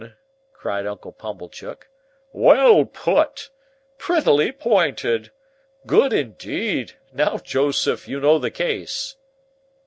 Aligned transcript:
cried 0.53 0.87
Uncle 0.87 1.11
Pumblechook. 1.11 1.87
"Well 2.33 2.85
put! 2.85 3.51
Prettily 3.99 4.51
pointed! 4.51 5.29
Good 5.85 6.11
indeed! 6.11 6.93
Now 7.13 7.37
Joseph, 7.37 8.07
you 8.07 8.19
know 8.19 8.39
the 8.39 8.49
case." 8.49 9.15